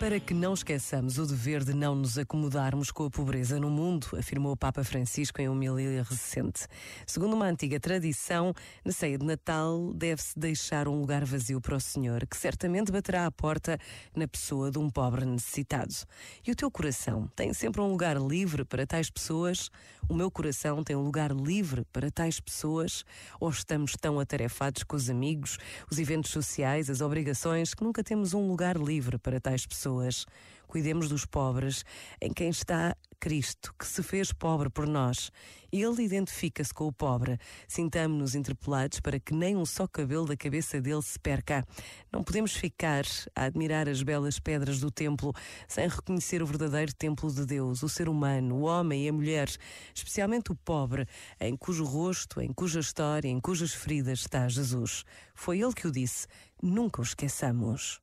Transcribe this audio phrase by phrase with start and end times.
[0.00, 4.06] Para que não esqueçamos o dever de não nos acomodarmos com a pobreza no mundo,
[4.16, 6.68] afirmou o Papa Francisco em uma homilia recente.
[7.04, 8.54] Segundo uma antiga tradição,
[8.84, 13.26] na ceia de Natal deve-se deixar um lugar vazio para o Senhor, que certamente baterá
[13.26, 13.76] à porta
[14.14, 15.92] na pessoa de um pobre necessitado.
[16.46, 19.68] E o teu coração tem sempre um lugar livre para tais pessoas?
[20.08, 23.04] O meu coração tem um lugar livre para tais pessoas?
[23.40, 25.58] Ou estamos tão atarefados com os amigos,
[25.90, 29.87] os eventos sociais, as obrigações, que nunca temos um lugar livre para tais pessoas?
[29.88, 30.26] Pessoas.
[30.66, 31.82] Cuidemos dos pobres,
[32.20, 35.30] em quem está Cristo, que se fez pobre por nós.
[35.72, 37.38] Ele identifica-se com o pobre.
[37.66, 41.66] Sintamos-nos interpelados para que nem um só cabelo da cabeça dele se perca.
[42.12, 45.32] Não podemos ficar a admirar as belas pedras do templo
[45.66, 49.48] sem reconhecer o verdadeiro templo de Deus, o ser humano, o homem e a mulher,
[49.94, 51.06] especialmente o pobre,
[51.40, 55.02] em cujo rosto, em cuja história, em cujas feridas está Jesus.
[55.34, 56.26] Foi ele que o disse.
[56.62, 58.02] Nunca o esqueçamos.